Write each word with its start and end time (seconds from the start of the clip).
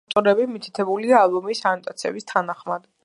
ავტორები 0.11 0.45
მითითებულია 0.53 1.19
ალბომის 1.25 1.61
ანოტაციების 1.73 2.29
თანახმად. 2.33 2.89